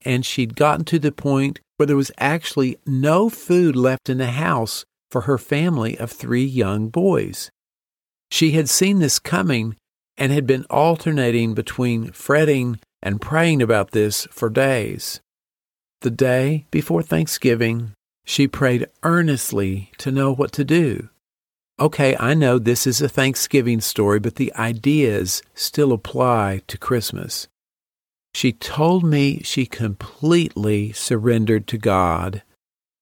and 0.05 0.25
she'd 0.25 0.57
gotten 0.57 0.85
to 0.87 0.99
the 0.99 1.13
point 1.13 1.61
where 1.77 1.87
there 1.87 1.97
was 1.97 2.13
actually 2.19 2.77
no 2.87 3.29
food 3.29 3.77
left 3.77 4.09
in 4.09 4.19
the 4.19 4.33
house 4.33 4.85
for 5.11 5.23
her 5.23 5.39
family 5.39 5.99
of 5.99 6.11
three 6.11 6.45
young 6.45 6.89
boys. 6.89 7.51
She 8.31 8.53
had 8.53 8.69
seen 8.69 8.99
this 8.99 9.19
coming 9.19 9.77
and 10.17 10.33
had 10.33 10.47
been 10.47 10.65
alternating 10.71 11.55
between 11.55 12.13
fretting 12.13 12.81
and 13.03 13.21
praying 13.21 13.61
about 13.63 13.91
this 13.91 14.27
for 14.31 14.49
days. 14.49 15.21
The 16.01 16.11
day 16.11 16.67
before 16.71 17.03
Thanksgiving, 17.03 17.93
she 18.25 18.49
prayed 18.49 18.87
earnestly 19.03 19.91
to 19.99 20.11
know 20.11 20.35
what 20.35 20.53
to 20.53 20.65
do. 20.65 21.09
Okay, 21.81 22.17
I 22.21 22.35
know 22.35 22.59
this 22.59 22.87
is 22.87 23.01
a 23.01 23.09
Thanksgiving 23.09 23.81
story, 23.81 24.21
but 24.21 24.37
the 24.37 24.53
ideas 24.55 25.43
still 25.55 25.93
apply 25.93 26.61
to 26.69 26.79
Christmas. 26.79 27.49
She 28.35 28.53
told 28.53 29.05
me 29.05 29.41
she 29.43 29.67
completely 29.67 30.93
surrendered 30.93 31.67
to 31.69 31.79
God 31.79 32.43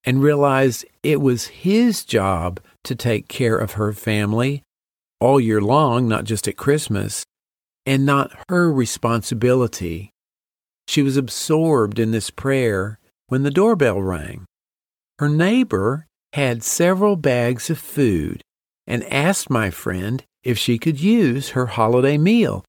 and 0.04 0.22
realized 0.22 0.84
it 1.02 1.20
was 1.20 1.48
His 1.48 2.04
job 2.04 2.60
to 2.84 2.94
take 2.94 3.28
care 3.28 3.56
of 3.56 3.72
her 3.72 3.92
family 3.92 4.62
all 5.20 5.40
year 5.40 5.60
long, 5.60 6.08
not 6.08 6.24
just 6.24 6.48
at 6.48 6.56
Christmas, 6.56 7.24
and 7.84 8.06
not 8.06 8.32
her 8.48 8.72
responsibility. 8.72 10.10
She 10.88 11.02
was 11.02 11.16
absorbed 11.16 11.98
in 11.98 12.10
this 12.12 12.30
prayer 12.30 12.98
when 13.26 13.42
the 13.42 13.50
doorbell 13.50 14.00
rang. 14.00 14.46
Her 15.18 15.28
neighbor 15.28 16.06
had 16.32 16.62
several 16.62 17.16
bags 17.16 17.68
of 17.68 17.78
food 17.78 18.42
and 18.90 19.11
asked 19.12 19.49
my 19.49 19.70
friend 19.70 20.25
if 20.42 20.59
she 20.59 20.76
could 20.76 21.00
use 21.00 21.50
her 21.50 21.66
holiday 21.66 22.18
meal 22.18 22.64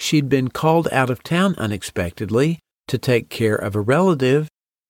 She'd 0.00 0.28
been 0.28 0.48
called 0.48 0.88
out 0.92 1.10
of 1.10 1.22
town 1.22 1.54
unexpectedly 1.58 2.60
to 2.86 2.98
take 2.98 3.28
care 3.28 3.56
of 3.56 3.74
a 3.74 3.80
relative, 3.80 4.48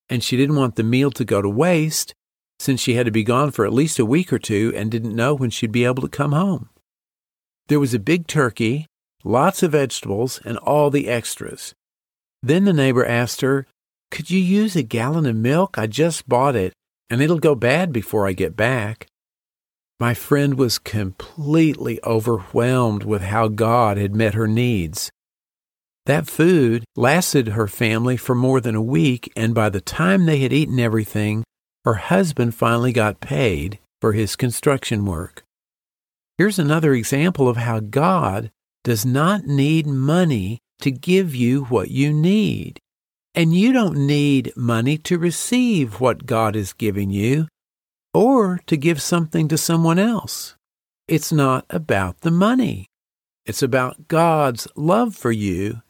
and 0.08 0.23
she 0.23 0.37
didn't 0.37 0.56
want 0.56 0.76
the 0.76 0.82
meal 0.82 1.11
to 1.12 1.25
go 1.25 1.40
to 1.42 1.49
waste 1.49 2.14
since 2.58 2.80
she 2.80 2.94
had 2.94 3.06
to 3.06 3.12
be 3.12 3.25
gone 3.25 3.50
for 3.50 3.64
at 3.64 3.73
least 3.73 3.99
a 3.99 4.04
week 4.04 4.32
or 4.32 4.38
two 4.38 4.73
and 4.76 4.90
didn't 4.90 5.14
know 5.14 5.35
when 5.35 5.50
she'd 5.50 5.73
be 5.73 5.85
able 5.85 6.02
to 6.02 6.08
come 6.08 6.32
home. 6.32 6.68
There 7.68 7.80
was 7.80 7.94
a 7.94 7.99
big 7.99 8.26
turkey, 8.26 8.87
lots 9.25 9.62
of 9.62 9.73
vegetables, 9.73 10.40
and 10.44 10.58
all 10.58 10.90
the 10.90 11.08
extras. 11.08 11.75
Then 12.42 12.64
the 12.64 12.73
neighbor 12.73 13.04
asked 13.04 13.40
her, 13.42 13.66
Could 14.11 14.30
you 14.30 14.40
use 14.40 14.75
a 14.75 14.82
gallon 14.82 15.26
of 15.26 15.37
milk? 15.37 15.78
I 15.78 15.87
just 15.87 16.28
bought 16.28 16.56
it, 16.56 16.73
and 17.08 17.23
it'll 17.23 17.38
go 17.38 17.54
bad 17.54 17.92
before 17.92 18.26
I 18.26 18.32
get 18.32 18.56
back. 18.56 19.06
My 20.00 20.14
friend 20.14 20.57
was 20.57 20.78
completely 20.78 21.99
overwhelmed 22.05 23.02
with 23.02 23.23
how 23.23 23.49
God 23.49 23.97
had 23.97 24.14
met 24.14 24.35
her 24.35 24.47
needs. 24.47 25.11
That 26.07 26.28
food 26.28 26.85
lasted 26.95 27.49
her 27.49 27.67
family 27.67 28.17
for 28.17 28.37
more 28.37 28.61
than 28.61 28.76
a 28.76 28.83
week, 28.83 29.33
and 29.35 29.55
by 29.55 29.71
the 29.71 29.81
time 29.81 30.25
they 30.25 30.38
had 30.38 30.52
eaten 30.52 30.78
everything, 30.78 31.43
her 31.85 31.95
husband 31.95 32.55
finally 32.55 32.93
got 32.93 33.21
paid 33.21 33.81
for 34.00 34.12
his 34.12 34.37
construction 34.37 35.05
work. 35.05 35.43
Here's 36.37 36.61
another 36.61 36.95
example 36.95 37.49
of 37.49 37.57
how 37.57 37.81
God 37.81 38.52
does 38.85 39.05
not 39.05 39.47
need 39.47 39.88
money 39.88 40.61
to 40.81 40.93
give 40.93 41.35
you 41.35 41.64
what 41.64 41.90
you 41.90 42.12
need. 42.12 42.78
And 43.35 43.52
you 43.52 43.73
don't 43.73 44.07
need 44.07 44.52
money 44.57 44.97
to 44.99 45.19
receive 45.19 46.00
what 46.00 46.25
God 46.25 46.55
is 46.55 46.73
giving 46.73 47.11
you 47.11 47.49
or 48.18 48.58
to 48.66 48.76
give 48.76 49.00
something 49.00 49.46
to 49.46 49.56
someone 49.56 49.96
else. 49.96 50.56
It's 51.06 51.30
not 51.30 51.64
about 51.70 52.22
the 52.22 52.32
money. 52.32 52.87
It's 53.46 53.62
about 53.62 54.08
God's 54.08 54.66
love 54.75 55.14
for 55.14 55.30
you, 55.30 55.82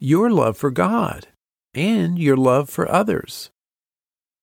your 0.00 0.28
love 0.28 0.56
for 0.56 0.72
God, 0.72 1.28
and 1.74 2.18
your 2.18 2.36
love 2.36 2.68
for 2.68 2.90
others. 2.90 3.50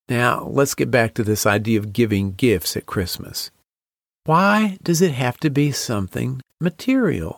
Now, 0.08 0.46
let's 0.46 0.76
get 0.76 0.90
back 0.90 1.14
to 1.16 1.26
this 1.26 1.46
idea 1.46 1.78
of 1.78 1.92
giving 1.92 2.32
gifts 2.32 2.78
at 2.78 2.86
Christmas. 2.86 3.52
Why 4.24 4.78
does 4.82 5.02
it 5.02 5.12
have 5.12 5.38
to 5.40 5.50
be 5.50 5.74
something 5.74 6.40
material? 6.62 7.38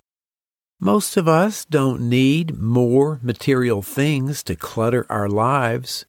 Most 0.80 1.18
of 1.18 1.27
us 1.27 1.66
don't 1.66 2.08
need 2.08 2.60
more 2.60 3.20
material 3.24 3.82
things 3.82 4.44
to 4.44 4.56
clutter 4.56 5.08
our 5.10 5.27
lives. 5.27 6.06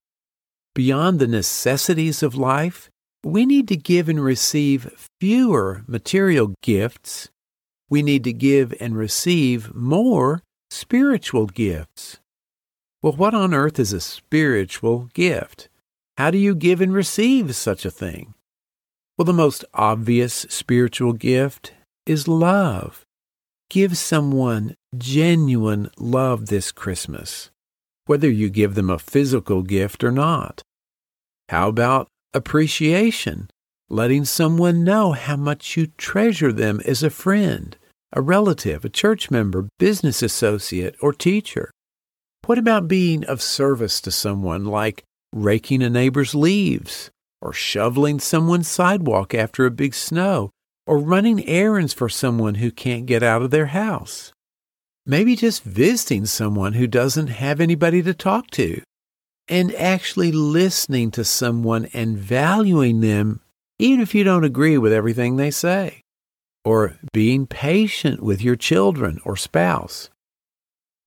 Beyond 0.75 1.21
the 1.21 1.26
necessities 1.26 2.23
of 2.23 2.35
life, 2.35 2.90
we 3.25 3.47
need 3.47 3.69
to 3.69 3.77
give 3.77 4.09
and 4.09 4.23
receive 4.23 5.09
fewer 5.21 5.83
material 5.87 6.55
gifts. 6.63 7.29
We 7.91 8.03
need 8.03 8.25
to 8.25 8.33
give 8.33 8.75
and 8.81 8.97
receive 8.97 9.75
more 9.75 10.43
spiritual 10.71 11.47
gifts. 11.47 12.19
Well, 13.03 13.15
what 13.15 13.35
on 13.35 13.55
earth 13.55 13.79
is 13.79 13.93
a 13.93 14.01
spiritual 14.01 15.09
gift? 15.15 15.69
How 16.17 16.31
do 16.31 16.39
you 16.39 16.55
give 16.55 16.81
and 16.81 16.93
receive 16.93 17.55
such 17.55 17.85
a 17.85 17.91
thing? 17.91 18.35
Well, 19.17 19.25
the 19.25 19.33
most 19.33 19.65
obvious 19.75 20.47
spiritual 20.49 21.13
gift 21.13 21.73
is 22.07 22.29
love. 22.29 23.05
Give 23.71 23.97
someone 23.97 24.75
genuine 24.97 25.91
love 25.99 26.47
this 26.47 26.73
Christmas, 26.73 27.51
whether 28.07 28.31
you 28.31 28.49
give 28.49 28.75
them 28.75 28.91
a 28.91 28.99
physical 28.99 29.63
gift 29.63 30.03
or 30.03 30.11
not. 30.11 30.63
How 31.49 31.69
about 31.69 32.09
appreciation, 32.35 33.49
letting 33.88 34.25
someone 34.25 34.85
know 34.85 35.12
how 35.12 35.37
much 35.37 35.76
you 35.76 35.88
treasure 35.97 36.52
them 36.52 36.80
as 36.85 37.02
a 37.02 37.11
friend 37.11 37.76
a 38.12 38.20
relative, 38.20 38.85
a 38.85 38.88
church 38.88 39.30
member, 39.30 39.68
business 39.78 40.23
associate, 40.23 40.97
or 41.00 41.12
teacher? 41.12 41.70
What 42.47 42.58
about 42.58 42.88
being 42.88 43.25
of 43.25 43.42
service 43.42 44.00
to 44.02 44.11
someone 44.11 44.64
like 44.64 45.02
raking 45.32 45.82
a 45.82 45.90
neighbor's 45.90 46.35
leaves, 46.35 47.11
or 47.42 47.52
shoveling 47.52 48.18
someone's 48.18 48.68
sidewalk 48.68 49.35
after 49.35 49.66
a 49.66 49.70
big 49.70 49.94
snow, 49.94 50.50
or 50.87 50.99
running 50.99 51.47
errands 51.47 51.92
for 51.92 52.08
someone 52.08 52.56
who 52.56 52.70
can't 52.70 53.06
get 53.06 53.23
out 53.23 53.42
of 53.42 53.50
their 53.50 53.66
house? 53.66 54.32
Maybe 55.04 55.37
just 55.37 55.62
visiting 55.62 56.26
someone 56.26 56.75
who 56.75 56.87
doesn't 56.87 57.28
have 57.28 57.61
anybody 57.61 58.02
to 58.02 58.14
talk 58.14 58.50
to, 58.52 58.82
and 59.49 59.75
actually 59.75 60.33
listening 60.33 61.11
to 61.12 61.25
someone 61.25 61.87
and 61.93 62.19
valuing 62.19 63.00
them, 63.00 63.40
even 63.78 64.00
if 64.00 64.14
you 64.14 64.25
don't 64.25 64.45
agree 64.45 64.78
with 64.78 64.93
everything 64.93 65.37
they 65.37 65.50
say, 65.50 66.02
or 66.64 66.97
being 67.12 67.47
patient 67.47 68.23
with 68.23 68.43
your 68.43 68.57
children 68.57 69.21
or 69.25 69.37
spouse. 69.37 70.11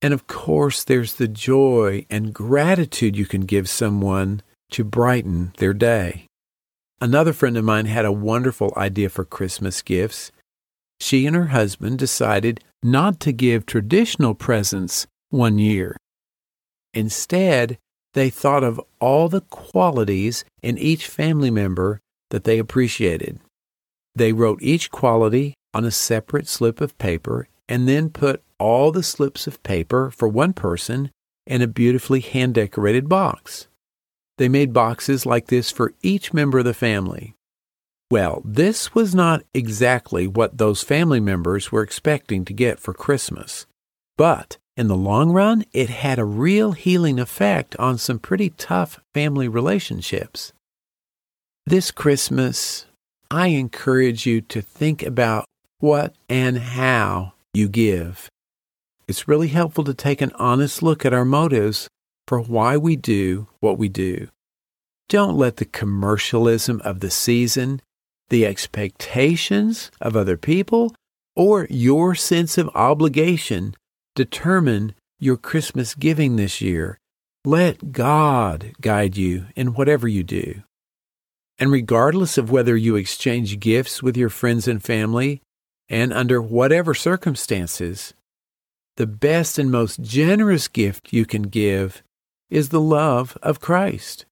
And 0.00 0.12
of 0.12 0.26
course, 0.26 0.82
there's 0.82 1.14
the 1.14 1.28
joy 1.28 2.06
and 2.10 2.34
gratitude 2.34 3.16
you 3.16 3.26
can 3.26 3.42
give 3.42 3.68
someone 3.68 4.42
to 4.72 4.82
brighten 4.82 5.52
their 5.58 5.72
day. 5.72 6.26
Another 7.00 7.32
friend 7.32 7.56
of 7.56 7.64
mine 7.64 7.86
had 7.86 8.04
a 8.04 8.12
wonderful 8.12 8.72
idea 8.76 9.08
for 9.08 9.24
Christmas 9.24 9.82
gifts. 9.82 10.32
She 11.00 11.26
and 11.26 11.36
her 11.36 11.46
husband 11.46 11.98
decided 11.98 12.62
not 12.82 13.20
to 13.20 13.32
give 13.32 13.66
traditional 13.66 14.34
presents 14.34 15.06
one 15.30 15.58
year. 15.58 15.96
Instead, 16.94 17.78
they 18.14 18.30
thought 18.30 18.64
of 18.64 18.80
all 19.00 19.28
the 19.28 19.40
qualities 19.42 20.44
in 20.62 20.78
each 20.78 21.06
family 21.06 21.50
member 21.50 22.00
that 22.30 22.44
they 22.44 22.58
appreciated. 22.58 23.40
They 24.14 24.32
wrote 24.32 24.62
each 24.62 24.90
quality 24.90 25.54
on 25.72 25.84
a 25.84 25.90
separate 25.90 26.48
slip 26.48 26.80
of 26.80 26.98
paper 26.98 27.48
and 27.68 27.88
then 27.88 28.10
put 28.10 28.42
all 28.58 28.92
the 28.92 29.02
slips 29.02 29.46
of 29.46 29.62
paper 29.62 30.10
for 30.10 30.28
one 30.28 30.52
person 30.52 31.10
in 31.46 31.62
a 31.62 31.66
beautifully 31.66 32.20
hand 32.20 32.54
decorated 32.54 33.08
box. 33.08 33.66
They 34.38 34.48
made 34.48 34.72
boxes 34.72 35.26
like 35.26 35.46
this 35.46 35.70
for 35.70 35.94
each 36.02 36.32
member 36.32 36.58
of 36.58 36.64
the 36.64 36.74
family. 36.74 37.34
Well, 38.10 38.42
this 38.44 38.94
was 38.94 39.14
not 39.14 39.42
exactly 39.54 40.26
what 40.26 40.58
those 40.58 40.82
family 40.82 41.20
members 41.20 41.72
were 41.72 41.82
expecting 41.82 42.44
to 42.44 42.52
get 42.52 42.78
for 42.78 42.92
Christmas, 42.92 43.66
but 44.18 44.58
in 44.76 44.88
the 44.88 44.96
long 44.96 45.30
run, 45.30 45.64
it 45.72 45.90
had 45.90 46.18
a 46.18 46.24
real 46.24 46.72
healing 46.72 47.18
effect 47.18 47.76
on 47.76 47.98
some 47.98 48.18
pretty 48.18 48.50
tough 48.50 49.00
family 49.12 49.48
relationships. 49.48 50.52
This 51.66 51.90
Christmas, 51.90 52.86
I 53.30 53.48
encourage 53.48 54.26
you 54.26 54.40
to 54.42 54.62
think 54.62 55.02
about 55.02 55.44
what 55.78 56.14
and 56.28 56.58
how 56.58 57.34
you 57.52 57.68
give. 57.68 58.30
It's 59.06 59.28
really 59.28 59.48
helpful 59.48 59.84
to 59.84 59.94
take 59.94 60.22
an 60.22 60.32
honest 60.36 60.82
look 60.82 61.04
at 61.04 61.12
our 61.12 61.24
motives 61.24 61.88
for 62.26 62.40
why 62.40 62.76
we 62.76 62.96
do 62.96 63.48
what 63.60 63.76
we 63.76 63.88
do. 63.88 64.28
Don't 65.08 65.36
let 65.36 65.58
the 65.58 65.66
commercialism 65.66 66.80
of 66.82 67.00
the 67.00 67.10
season, 67.10 67.82
the 68.30 68.46
expectations 68.46 69.90
of 70.00 70.16
other 70.16 70.38
people, 70.38 70.94
or 71.36 71.66
your 71.68 72.14
sense 72.14 72.56
of 72.56 72.70
obligation 72.74 73.74
determine 74.14 74.94
your 75.18 75.36
Christmas 75.36 75.94
giving 75.94 76.36
this 76.36 76.60
year. 76.60 76.98
Let 77.44 77.92
God 77.92 78.72
guide 78.80 79.16
you 79.16 79.46
in 79.56 79.74
whatever 79.74 80.06
you 80.06 80.22
do. 80.22 80.62
And 81.58 81.70
regardless 81.70 82.38
of 82.38 82.50
whether 82.50 82.76
you 82.76 82.96
exchange 82.96 83.60
gifts 83.60 84.02
with 84.02 84.16
your 84.16 84.28
friends 84.28 84.66
and 84.66 84.82
family, 84.82 85.42
and 85.88 86.12
under 86.12 86.40
whatever 86.40 86.94
circumstances, 86.94 88.14
the 88.96 89.06
best 89.06 89.58
and 89.58 89.70
most 89.70 90.00
generous 90.00 90.68
gift 90.68 91.12
you 91.12 91.24
can 91.24 91.42
give 91.42 92.02
is 92.50 92.68
the 92.68 92.80
love 92.80 93.38
of 93.42 93.60
Christ. 93.60 94.26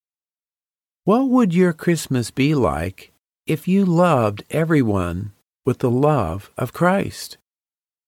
What 1.03 1.29
would 1.29 1.53
your 1.53 1.73
Christmas 1.73 2.29
be 2.31 2.53
like 2.53 3.11
if 3.47 3.67
you 3.67 3.85
loved 3.85 4.43
everyone 4.51 5.33
with 5.65 5.79
the 5.79 5.89
love 5.89 6.51
of 6.57 6.73
Christ? 6.73 7.37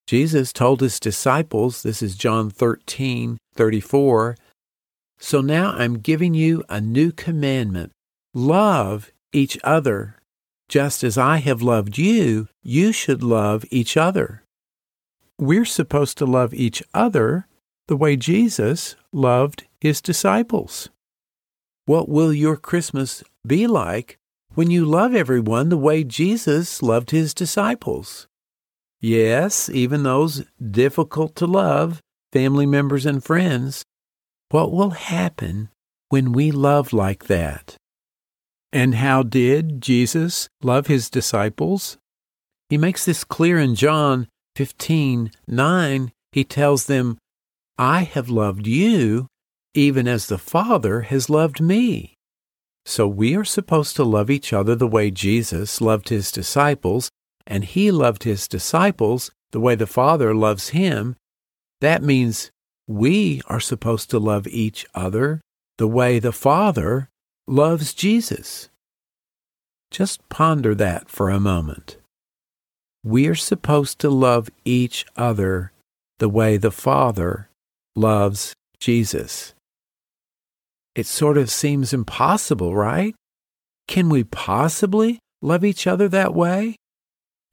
Jesus 0.05 0.51
told 0.51 0.81
his 0.81 0.99
disciples, 0.99 1.83
this 1.83 2.01
is 2.01 2.15
John 2.15 2.49
13, 2.49 3.37
34, 3.55 4.35
So 5.17 5.41
now 5.41 5.71
I'm 5.71 5.99
giving 5.99 6.33
you 6.33 6.63
a 6.67 6.81
new 6.81 7.11
commandment. 7.11 7.91
Love 8.33 9.11
each 9.31 9.57
other. 9.63 10.17
Just 10.67 11.03
as 11.03 11.17
I 11.17 11.37
have 11.37 11.61
loved 11.61 11.97
you, 11.97 12.47
you 12.61 12.91
should 12.91 13.23
love 13.23 13.63
each 13.69 13.95
other. 13.95 14.43
We're 15.39 15.65
supposed 15.65 16.17
to 16.17 16.25
love 16.25 16.53
each 16.53 16.83
other 16.93 17.47
the 17.87 17.97
way 17.97 18.15
Jesus 18.15 18.95
loved 19.11 19.65
his 19.79 20.01
disciples. 20.01 20.89
What 21.85 22.07
will 22.07 22.33
your 22.33 22.57
Christmas 22.57 23.23
be 23.45 23.67
like 23.67 24.17
when 24.53 24.71
you 24.71 24.85
love 24.85 25.13
everyone 25.13 25.69
the 25.69 25.77
way 25.77 26.03
Jesus 26.03 26.81
loved 26.81 27.11
his 27.11 27.33
disciples? 27.33 28.27
Yes, 29.03 29.69
even 29.69 30.03
those 30.03 30.45
difficult 30.57 31.35
to 31.35 31.45
love 31.45 31.99
family 32.31 32.65
members 32.65 33.05
and 33.05 33.21
friends. 33.21 33.83
What 34.49 34.71
will 34.71 34.91
happen 34.91 35.67
when 36.07 36.31
we 36.31 36.51
love 36.51 36.93
like 36.93 37.25
that? 37.25 37.75
And 38.71 38.95
how 38.95 39.21
did 39.21 39.81
Jesus 39.81 40.47
love 40.61 40.87
his 40.87 41.09
disciples? 41.09 41.97
He 42.69 42.77
makes 42.77 43.03
this 43.03 43.25
clear 43.25 43.59
in 43.59 43.75
John 43.75 44.29
15 44.55 45.31
9. 45.47 46.11
He 46.31 46.43
tells 46.45 46.85
them, 46.85 47.17
I 47.77 48.03
have 48.03 48.29
loved 48.29 48.67
you 48.67 49.27
even 49.73 50.07
as 50.07 50.27
the 50.27 50.37
Father 50.37 51.01
has 51.01 51.29
loved 51.29 51.59
me. 51.59 52.15
So 52.85 53.05
we 53.09 53.35
are 53.35 53.43
supposed 53.43 53.97
to 53.97 54.05
love 54.05 54.29
each 54.29 54.53
other 54.53 54.75
the 54.75 54.87
way 54.87 55.11
Jesus 55.11 55.81
loved 55.81 56.07
his 56.07 56.31
disciples 56.31 57.09
and 57.45 57.63
he 57.63 57.91
loved 57.91 58.23
his 58.23 58.47
disciples 58.47 59.31
the 59.51 59.59
way 59.59 59.75
the 59.75 59.87
Father 59.87 60.33
loves 60.33 60.69
him, 60.69 61.15
that 61.81 62.01
means 62.01 62.51
we 62.87 63.41
are 63.47 63.59
supposed 63.59 64.09
to 64.09 64.19
love 64.19 64.47
each 64.47 64.85
other 64.93 65.41
the 65.77 65.87
way 65.87 66.19
the 66.19 66.31
Father 66.31 67.09
loves 67.47 67.93
Jesus. 67.93 68.69
Just 69.91 70.27
ponder 70.29 70.73
that 70.75 71.09
for 71.09 71.29
a 71.29 71.39
moment. 71.39 71.97
We 73.03 73.27
are 73.27 73.35
supposed 73.35 73.99
to 73.99 74.09
love 74.09 74.49
each 74.65 75.05
other 75.15 75.71
the 76.19 76.29
way 76.29 76.57
the 76.57 76.71
Father 76.71 77.49
loves 77.95 78.53
Jesus. 78.79 79.53
It 80.95 81.05
sort 81.05 81.37
of 81.37 81.49
seems 81.49 81.93
impossible, 81.93 82.75
right? 82.75 83.15
Can 83.87 84.09
we 84.09 84.23
possibly 84.23 85.19
love 85.41 85.65
each 85.65 85.85
other 85.85 86.07
that 86.09 86.33
way? 86.33 86.75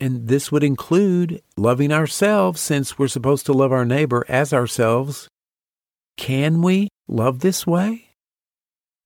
And 0.01 0.29
this 0.29 0.51
would 0.51 0.65
include 0.65 1.43
loving 1.59 1.93
ourselves 1.93 2.61
since 2.61 2.99
we're 2.99 3.09
supposed 3.09 3.45
to 3.47 3.53
love 3.53 3.71
our 3.71 3.85
neighbor 3.85 4.25
as 4.29 4.53
ourselves. 4.53 5.29
Can 6.17 6.63
we 6.63 6.89
love 7.07 7.41
this 7.41 7.67
way? 7.67 8.07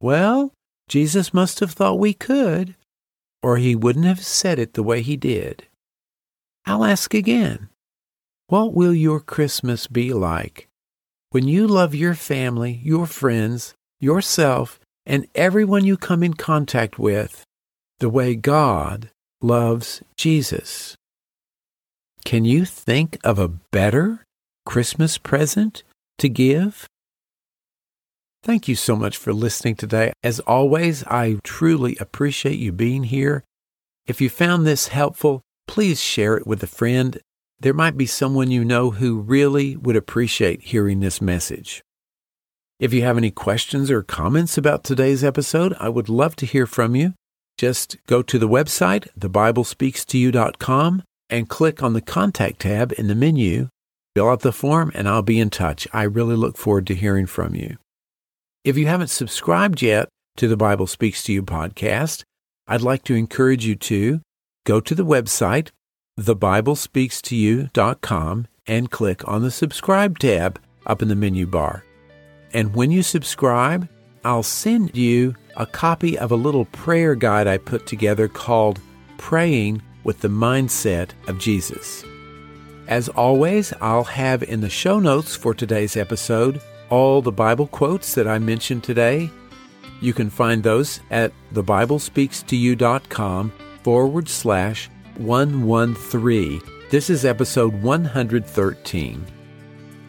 Well, 0.01 0.53
Jesus 0.89 1.35
must 1.35 1.61
have 1.61 1.73
thought 1.73 1.99
we 1.99 2.15
could, 2.15 2.77
or 3.43 3.57
he 3.57 3.75
wouldn't 3.75 4.05
have 4.05 4.25
said 4.25 4.59
it 4.59 4.75
the 4.75 4.83
way 4.83 5.03
he 5.03 5.17
did. 5.17 5.67
I'll 6.65 6.85
ask 6.85 7.13
again 7.13 7.69
What 8.47 8.73
will 8.73 8.95
your 8.95 9.21
Christmas 9.21 9.87
be 9.87 10.13
like 10.13 10.69
when 11.31 11.49
you 11.49 11.67
love 11.67 11.97
your 11.97 12.15
family, 12.15 12.81
your 12.85 13.07
friends, 13.07 13.75
yourself, 13.99 14.79
and 15.05 15.27
everyone 15.35 15.85
you 15.85 15.97
come 15.97 16.23
in 16.23 16.35
contact 16.35 16.99
with 16.99 17.45
the 17.99 18.09
way 18.09 18.37
God 18.37 19.11
loves 19.45 20.03
Jesus. 20.17 20.97
Can 22.25 22.45
you 22.45 22.65
think 22.65 23.19
of 23.23 23.39
a 23.39 23.49
better 23.49 24.25
Christmas 24.65 25.19
present 25.19 25.83
to 26.19 26.29
give? 26.29 26.89
Thank 28.43 28.69
you 28.69 28.75
so 28.75 28.97
much 28.97 29.17
for 29.17 29.33
listening 29.33 29.77
today. 29.77 30.13
As 30.23 30.41
always, 30.41 31.05
I 31.05 31.39
truly 31.45 31.97
appreciate 32.01 32.59
you 32.59 32.73
being 32.73 33.05
here. 33.05 33.45
If 34.07 34.21
you 34.21 34.31
found 34.31 34.67
this 34.67 34.89
helpful, 34.89 35.43
please 35.67 36.01
share 36.01 36.37
it 36.37 36.47
with 36.47 36.63
a 36.63 36.67
friend. 36.67 37.19
There 37.61 37.75
might 37.75 37.97
be 37.97 38.07
someone 38.07 38.51
you 38.51 38.65
know 38.65 38.93
who 38.93 39.21
really 39.21 39.77
would 39.77 39.97
appreciate 39.97 40.63
hearing 40.63 41.01
this 41.01 41.21
message. 41.21 41.83
If 42.81 42.93
you 42.93 43.03
have 43.03 43.17
any 43.17 43.31
questions 43.31 43.91
or 43.91 44.03
comments 44.03 44.59
about 44.59 44.85
today's 44.85 45.23
episode, 45.23 45.75
I 45.79 45.89
would 45.91 46.09
love 46.09 46.35
to 46.37 46.47
hear 46.47 46.67
from 46.67 46.97
you. 46.97 47.15
Just 47.57 47.97
go 48.07 48.23
to 48.23 48.39
the 48.39 48.49
website, 48.49 49.09
thebiblespeakstoyou.com, 49.19 51.03
and 51.31 51.49
click 51.49 51.83
on 51.83 51.93
the 51.93 52.01
contact 52.01 52.61
tab 52.61 52.93
in 52.99 53.07
the 53.07 53.15
menu. 53.15 53.69
Fill 54.15 54.29
out 54.29 54.41
the 54.41 54.53
form, 54.53 54.91
and 54.95 55.09
I'll 55.09 55.23
be 55.23 55.41
in 55.41 55.51
touch. 55.51 55.89
I 55.93 56.05
really 56.05 56.37
look 56.37 56.57
forward 56.57 56.87
to 56.89 56.95
hearing 56.95 57.27
from 57.27 57.55
you. 57.55 57.77
If 58.65 58.79
you 58.79 58.87
haven't 58.87 59.09
subscribed 59.09 59.83
yet 59.83 60.09
to 60.37 60.49
the 60.49 60.57
Bible 60.57 60.87
Speaks 60.87 61.23
to 61.25 61.33
You 61.33 61.43
podcast, 61.43 62.23
I'd 62.67 62.81
like 62.81 63.05
to 63.05 63.15
encourage 63.15 63.67
you 63.67 63.75
to 63.77 64.23
go 64.65 64.81
to 64.81 64.95
the 64.95 65.05
website, 65.05 65.69
thebiblespeakstoyou.com 66.19 68.47
and 68.67 68.91
click 68.91 69.29
on 69.29 69.43
the 69.43 69.51
subscribe 69.51 70.19
tab 70.19 70.59
up 70.87 71.03
in 71.03 71.09
the 71.09 71.15
menu 71.15 71.47
bar. 71.47 71.85
And 72.53 72.75
when 72.75 72.91
you 72.91 73.03
subscribe, 73.03 73.87
I'll 74.25 74.43
send 74.43 74.97
you 74.97 75.37
a 75.57 75.67
copy 75.67 76.19
of 76.19 76.31
a 76.31 76.37
little 76.37 76.65
prayer 76.67 77.15
guide 77.15 77.47
I 77.47 77.59
put 77.59 77.87
together 77.87 78.29
called 78.29 78.81
Praying 79.19 79.83
with 80.03 80.21
the 80.21 80.29
Mindset 80.29 81.11
of 81.29 81.39
Jesus. 81.39 82.05
As 82.87 83.09
always, 83.09 83.73
I'll 83.81 84.05
have 84.05 84.43
in 84.43 84.61
the 84.61 84.69
show 84.69 85.01
notes 85.01 85.35
for 85.35 85.55
today's 85.55 85.97
episode 85.97 86.61
all 86.91 87.23
the 87.23 87.33
Bible 87.33 87.67
quotes 87.67 88.15
that 88.15 88.29
I 88.29 88.39
mentioned 88.39 88.85
today. 88.85 89.31
You 90.01 90.13
can 90.13 90.29
find 90.29 90.63
those 90.63 91.01
at 91.11 91.33
thebiblespeakstoyou.com 91.55 93.53
forward 93.83 94.29
slash 94.29 94.91
113. 95.17 96.61
This 96.91 97.09
is 97.09 97.25
episode 97.25 97.73
113. 97.83 99.25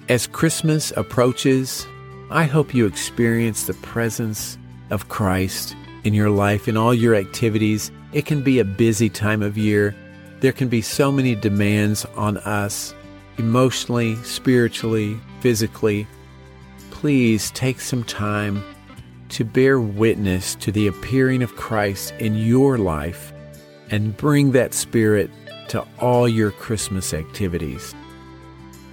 As 0.10 0.28
Christmas 0.28 0.92
approaches, 0.92 1.88
I 2.30 2.44
hope 2.44 2.74
you 2.74 2.86
experience 2.86 3.64
the 3.64 3.74
presence 3.76 4.58
of 4.90 5.10
Christ 5.10 5.76
in 6.04 6.14
your 6.14 6.30
life, 6.30 6.68
in 6.68 6.78
all 6.78 6.94
your 6.94 7.16
activities. 7.16 7.92
It 8.14 8.26
can 8.26 8.44
be 8.44 8.60
a 8.60 8.66
busy 8.66 9.10
time 9.10 9.42
of 9.42 9.58
year. 9.58 9.96
There 10.40 10.52
can 10.52 10.68
be 10.68 10.82
so 10.82 11.12
many 11.12 11.36
demands 11.36 12.06
on 12.16 12.38
us, 12.38 12.94
emotionally, 13.38 14.16
spiritually, 14.24 15.20
physically. 15.42 16.08
Please 16.92 17.52
take 17.52 17.80
some 17.80 18.04
time 18.04 18.64
to 19.30 19.44
bear 19.44 19.80
witness 19.80 20.56
to 20.56 20.72
the 20.72 20.88
appearing 20.88 21.42
of 21.42 21.56
Christ 21.56 22.14
in 22.20 22.36
your 22.36 22.78
life 22.78 23.34
and 23.90 24.16
bring 24.16 24.52
that 24.52 24.74
spirit 24.74 25.30
to 25.70 25.86
all 26.00 26.28
your 26.28 26.52
Christmas 26.52 27.14
activities. 27.14 27.94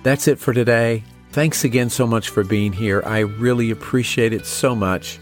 That's 0.02 0.26
it 0.26 0.38
for 0.38 0.52
today. 0.52 1.04
Thanks 1.30 1.64
again 1.64 1.90
so 1.90 2.06
much 2.06 2.28
for 2.28 2.44
being 2.44 2.72
here. 2.72 3.02
I 3.06 3.20
really 3.20 3.70
appreciate 3.70 4.32
it 4.32 4.46
so 4.46 4.74
much. 4.74 5.18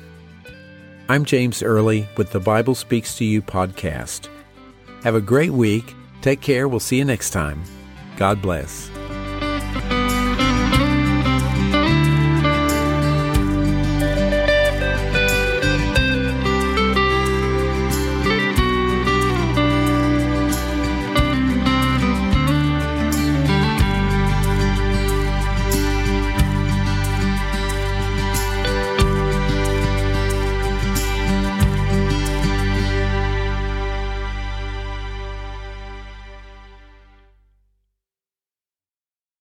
I'm 1.11 1.25
James 1.25 1.61
Early 1.61 2.09
with 2.17 2.31
the 2.31 2.39
Bible 2.39 2.77
Speaks 2.77 3.17
to 3.17 3.25
You 3.25 3.43
podcast. 3.43 4.29
Have 5.03 5.17
a 5.17 5.21
great 5.21 5.51
week. 5.51 5.93
Take 6.23 6.41
care. 6.41 6.69
We'll 6.69 6.79
see 6.79 6.99
you 6.99 7.05
next 7.05 7.31
time. 7.31 7.65
God 8.17 8.41
bless. 8.41 8.90